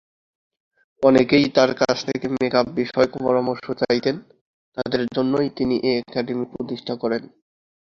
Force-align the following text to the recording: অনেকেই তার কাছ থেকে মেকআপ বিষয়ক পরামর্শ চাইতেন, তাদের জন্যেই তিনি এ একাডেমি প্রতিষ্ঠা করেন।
অনেকেই 1.03 1.45
তার 1.49 1.71
কাছ 1.73 1.97
থেকে 2.05 2.25
মেকআপ 2.35 2.67
বিষয়ক 2.71 3.11
পরামর্শ 3.17 3.65
চাইতেন, 3.81 4.15
তাদের 4.77 5.01
জন্যেই 5.15 5.49
তিনি 5.57 5.75
এ 5.83 5.91
একাডেমি 6.01 6.45
প্রতিষ্ঠা 6.53 6.93
করেন। 6.95 7.23